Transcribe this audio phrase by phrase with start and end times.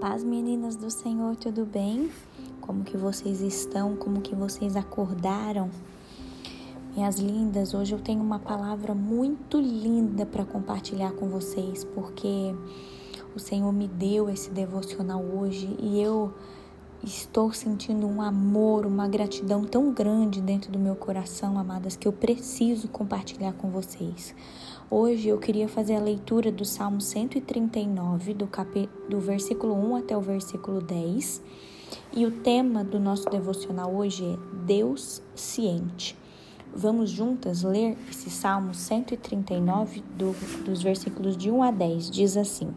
[0.00, 2.10] paz, meninas do Senhor, tudo bem?
[2.60, 3.96] Como que vocês estão?
[3.96, 5.70] Como que vocês acordaram?
[6.94, 12.54] Minhas lindas, hoje eu tenho uma palavra muito linda para compartilhar com vocês, porque
[13.34, 16.34] o Senhor me deu esse devocional hoje e eu
[17.02, 22.12] estou sentindo um amor, uma gratidão tão grande dentro do meu coração, amadas, que eu
[22.12, 24.34] preciso compartilhar com vocês.
[24.88, 28.88] Hoje eu queria fazer a leitura do Salmo 139, do, cap...
[29.10, 31.42] do versículo 1 até o versículo 10.
[32.12, 36.16] E o tema do nosso devocional hoje é Deus ciente.
[36.72, 42.08] Vamos juntas ler esse Salmo 139, do, dos versículos de 1 a 10.
[42.08, 42.72] Diz assim.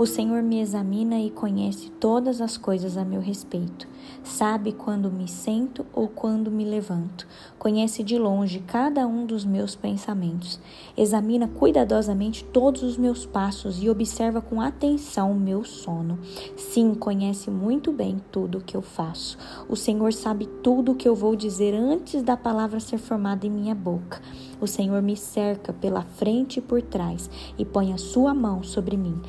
[0.00, 3.86] O Senhor me examina e conhece todas as coisas a meu respeito.
[4.24, 7.26] Sabe quando me sento ou quando me levanto.
[7.58, 10.58] Conhece de longe cada um dos meus pensamentos.
[10.96, 16.18] Examina cuidadosamente todos os meus passos e observa com atenção o meu sono.
[16.56, 19.36] Sim, conhece muito bem tudo o que eu faço.
[19.68, 23.50] O Senhor sabe tudo o que eu vou dizer antes da palavra ser formada em
[23.50, 24.22] minha boca.
[24.60, 28.96] O Senhor me cerca pela frente e por trás e põe a sua mão sobre
[28.96, 29.20] mim.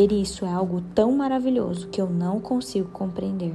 [0.00, 3.52] Saber isso é algo tão maravilhoso que eu não consigo compreender.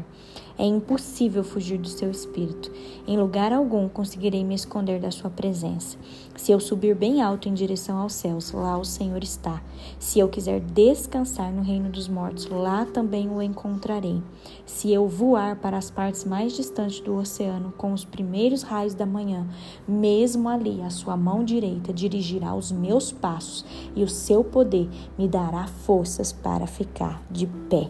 [0.58, 2.72] É impossível fugir do seu espírito.
[3.06, 5.98] Em lugar algum conseguirei me esconder da sua presença.
[6.38, 9.62] Se eu subir bem alto em direção aos céus, lá o Senhor está.
[10.00, 14.24] Se eu quiser descansar no reino dos mortos, lá também o encontrarei.
[14.66, 19.06] Se eu voar para as partes mais distantes do oceano com os primeiros raios da
[19.06, 19.46] manhã,
[19.86, 25.28] mesmo ali a sua mão direita dirigirá os meus passos e o seu poder me
[25.28, 27.90] dará forças para ficar de pé.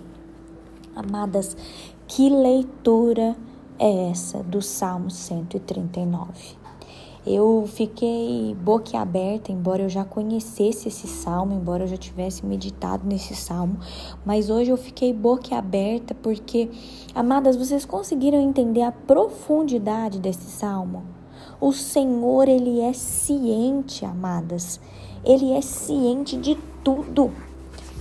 [0.95, 1.57] Amadas,
[2.07, 3.35] que leitura
[3.77, 6.31] é essa do Salmo 139?
[7.27, 13.35] Eu fiquei boquiaberta, embora eu já conhecesse esse salmo, embora eu já tivesse meditado nesse
[13.35, 13.77] salmo,
[14.23, 16.69] mas hoje eu fiquei boquiaberta porque,
[17.13, 21.03] amadas, vocês conseguiram entender a profundidade desse salmo?
[21.59, 24.79] O Senhor, ele é ciente, amadas.
[25.25, 27.33] Ele é ciente de tudo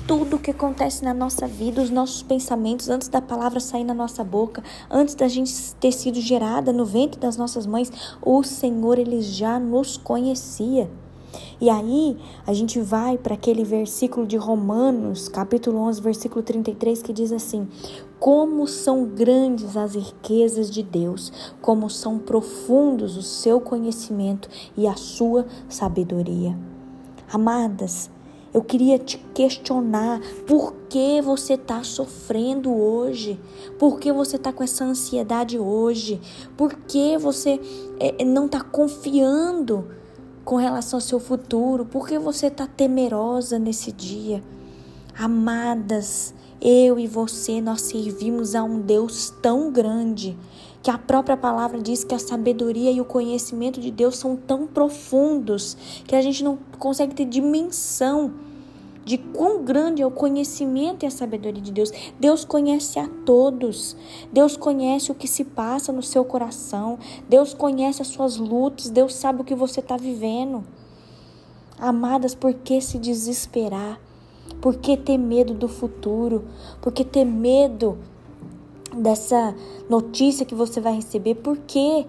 [0.07, 3.95] tudo o que acontece na nossa vida, os nossos pensamentos, antes da palavra sair na
[3.95, 8.99] nossa boca, antes da gente ter sido gerada no ventre das nossas mães, o Senhor
[8.99, 10.91] ele já nos conhecia.
[11.61, 12.17] E aí,
[12.47, 17.67] a gente vai para aquele versículo de Romanos, capítulo 11, versículo 33, que diz assim:
[18.21, 24.95] Como são grandes as riquezas de Deus, como são profundos o seu conhecimento e a
[24.95, 26.57] sua sabedoria.
[27.33, 28.11] Amadas,
[28.55, 33.39] eu queria te questionar por que você está sofrendo hoje,
[33.81, 36.21] por que você está com essa ansiedade hoje,
[36.57, 37.61] por que você
[37.99, 39.89] é, não está confiando
[40.45, 44.41] com relação ao seu futuro, por que você está temerosa nesse dia.
[45.19, 50.37] Amadas, eu e você, nós servimos a um Deus tão grande
[50.85, 54.67] que a própria palavra diz que a sabedoria e o conhecimento de Deus são tão
[54.67, 55.75] profundos
[56.07, 58.35] que a gente não consegue ter dimensão
[59.03, 61.91] de quão grande é o conhecimento e a sabedoria de Deus.
[62.21, 63.97] Deus conhece a todos.
[64.31, 66.99] Deus conhece o que se passa no seu coração.
[67.31, 68.91] Deus conhece as suas lutas.
[68.91, 70.63] Deus sabe o que você está vivendo.
[71.79, 73.99] Amadas, por que se desesperar?
[74.61, 76.45] Por que ter medo do futuro?
[76.83, 77.99] Por que ter medo
[78.97, 79.55] dessa
[79.89, 81.37] notícia que você vai receber.
[81.37, 82.07] Por quê?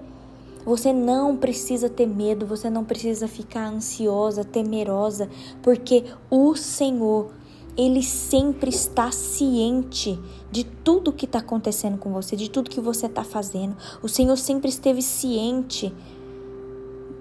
[0.66, 5.30] Você não precisa ter medo, você não precisa ficar ansiosa, temerosa,
[5.62, 7.32] porque o Senhor,
[7.78, 10.20] Ele sempre está ciente
[10.52, 13.78] de tudo que está acontecendo com você, de tudo que você está fazendo.
[14.02, 15.94] O Senhor sempre esteve ciente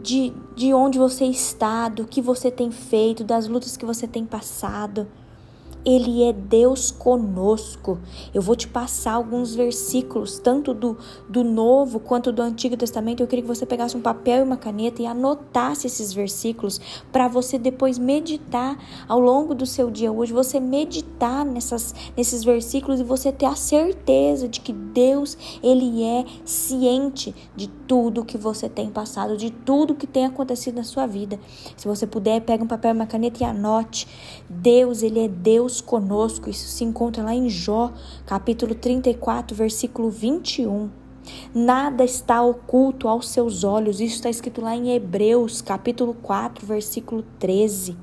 [0.03, 4.25] de, de onde você está, do que você tem feito, das lutas que você tem
[4.25, 5.07] passado.
[5.85, 7.99] Ele é Deus conosco.
[8.33, 10.97] Eu vou te passar alguns versículos, tanto do,
[11.29, 13.23] do Novo quanto do Antigo Testamento.
[13.23, 16.81] Eu queria que você pegasse um papel e uma caneta e anotasse esses versículos
[17.13, 20.33] para você depois meditar ao longo do seu dia hoje.
[20.33, 26.25] Você meditar nessas, nesses versículos e você ter a certeza de que Deus, Ele é
[26.47, 31.39] ciente de tudo que você tem passado, de tudo que tem acontecido na sua vida.
[31.77, 34.09] Se você puder, pega um papel e uma caneta e anote.
[34.49, 36.51] Deus, Ele é Deus Deus conosco.
[36.51, 37.93] Isso se encontra lá em Jó,
[38.27, 40.91] capítulo 34, versículo 21.
[41.55, 44.01] Nada está oculto aos seus olhos.
[44.01, 47.97] Isso está escrito lá em Hebreus, capítulo 4, versículo 13.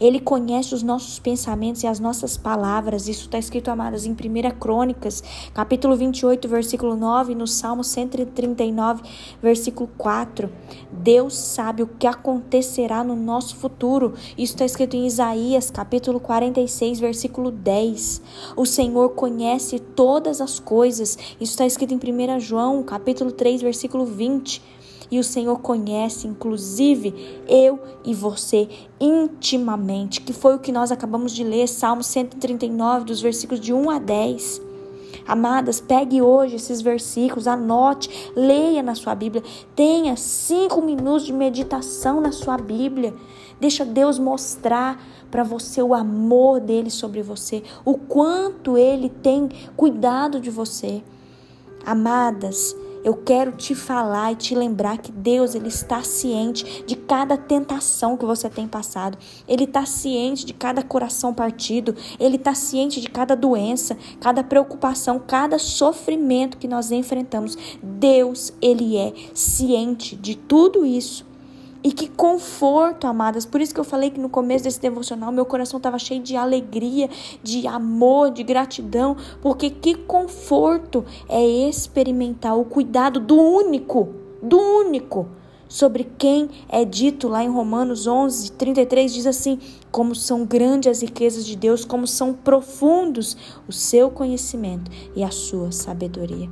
[0.00, 3.08] Ele conhece os nossos pensamentos e as nossas palavras.
[3.08, 4.16] Isso está escrito, amadas, em 1
[4.58, 5.22] Crônicas,
[5.54, 9.02] capítulo 28, versículo 9, no Salmo 139,
[9.42, 10.50] versículo 4.
[10.90, 14.14] Deus sabe o que acontecerá no nosso futuro.
[14.36, 18.22] Isso está escrito em Isaías, capítulo 46, versículo 10.
[18.56, 21.16] O Senhor conhece todas as coisas.
[21.40, 24.79] Isso está escrito em 1 João, capítulo 3, versículo 20
[25.10, 28.68] e o Senhor conhece, inclusive, eu e você
[29.00, 33.90] intimamente, que foi o que nós acabamos de ler, Salmo 139, dos versículos de 1
[33.90, 34.62] a 10.
[35.26, 39.42] Amadas, pegue hoje esses versículos, anote, leia na sua Bíblia,
[39.74, 43.14] tenha cinco minutos de meditação na sua Bíblia.
[43.60, 50.40] Deixa Deus mostrar para você o amor dele sobre você, o quanto ele tem cuidado
[50.40, 51.02] de você.
[51.84, 57.36] Amadas, eu quero te falar e te lembrar que Deus ele está ciente de cada
[57.36, 59.16] tentação que você tem passado.
[59.48, 61.94] Ele está ciente de cada coração partido.
[62.18, 67.56] Ele está ciente de cada doença, cada preocupação, cada sofrimento que nós enfrentamos.
[67.82, 71.29] Deus ele é ciente de tudo isso.
[71.82, 73.46] E que conforto, amadas.
[73.46, 76.36] Por isso que eu falei que no começo desse devocional meu coração estava cheio de
[76.36, 77.08] alegria,
[77.42, 84.10] de amor, de gratidão, porque que conforto é experimentar o cuidado do único,
[84.42, 85.28] do único,
[85.70, 89.58] sobre quem é dito lá em Romanos 11, 33 diz assim:
[89.90, 93.36] como são grandes as riquezas de Deus, como são profundos
[93.68, 96.50] o seu conhecimento e a sua sabedoria.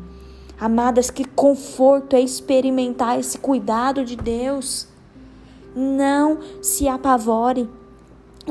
[0.58, 4.88] Amadas, que conforto é experimentar esse cuidado de Deus.
[5.78, 7.70] Não se apavore.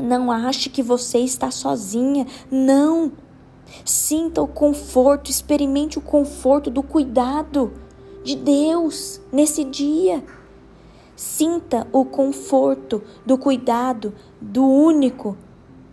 [0.02, 2.26] Não ache que você está sozinha.
[2.50, 3.12] Não.
[3.84, 7.70] Sinta o conforto, experimente o conforto do cuidado
[8.24, 10.24] de Deus nesse dia.
[11.14, 15.36] Sinta o conforto do cuidado do único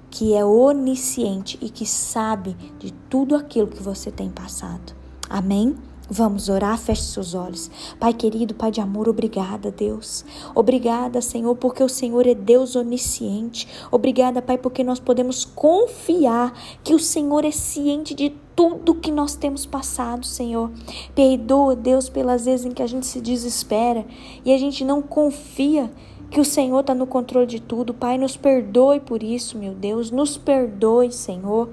[0.10, 4.96] que é onisciente e que sabe de tudo aquilo que você tem passado.
[5.30, 5.76] Amém?
[6.10, 7.72] Vamos orar, feche seus olhos.
[8.00, 10.24] Pai querido, Pai de amor, obrigada, Deus.
[10.54, 13.68] Obrigada, Senhor, porque o Senhor é Deus onisciente.
[13.92, 16.54] Obrigada, Pai, porque nós podemos confiar
[16.84, 20.72] que o Senhor é ciente de tudo que nós temos passado, Senhor.
[21.16, 24.06] Perdoa, Deus, pelas vezes em que a gente se desespera
[24.46, 25.92] e a gente não confia
[26.30, 27.94] que o Senhor está no controle de tudo.
[27.94, 30.12] Pai, nos perdoe por isso, meu Deus.
[30.12, 31.70] Nos perdoe, Senhor.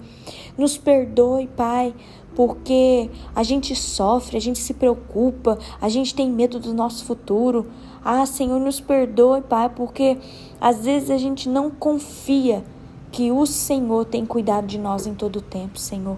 [0.57, 1.95] Nos perdoe, Pai
[2.35, 7.67] porque a gente sofre, a gente se preocupa, a gente tem medo do nosso futuro.
[8.05, 10.19] Ah, Senhor, nos perdoe, Pai, porque
[10.61, 12.65] às vezes a gente não confia
[13.11, 16.17] que o Senhor tem cuidado de nós em todo o tempo, Senhor.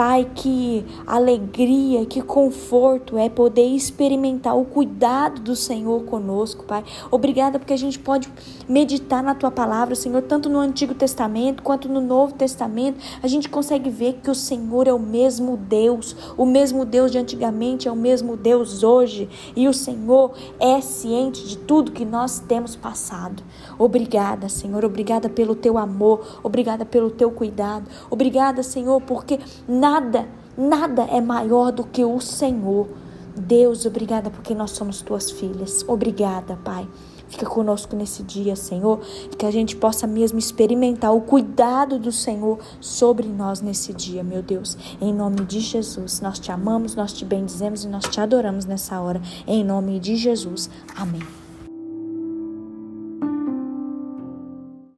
[0.00, 6.82] Pai, que alegria, que conforto é poder experimentar o cuidado do Senhor conosco, Pai.
[7.10, 8.32] Obrigada porque a gente pode
[8.66, 12.98] meditar na tua palavra, Senhor, tanto no Antigo Testamento quanto no Novo Testamento.
[13.22, 17.18] A gente consegue ver que o Senhor é o mesmo Deus, o mesmo Deus de
[17.18, 22.38] antigamente é o mesmo Deus hoje, e o Senhor é ciente de tudo que nós
[22.38, 23.42] temos passado.
[23.78, 27.84] Obrigada, Senhor, obrigada pelo teu amor, obrigada pelo teu cuidado.
[28.08, 29.38] Obrigada, Senhor, porque
[29.90, 32.86] Nada, nada é maior do que o Senhor.
[33.36, 35.84] Deus, obrigada porque nós somos tuas filhas.
[35.88, 36.86] Obrigada, Pai.
[37.28, 39.00] Fica conosco nesse dia, Senhor,
[39.36, 44.42] que a gente possa mesmo experimentar o cuidado do Senhor sobre nós nesse dia, meu
[44.42, 44.78] Deus.
[45.00, 49.00] Em nome de Jesus, nós te amamos, nós te bendizemos e nós te adoramos nessa
[49.00, 49.20] hora.
[49.44, 50.70] Em nome de Jesus.
[50.96, 51.39] Amém.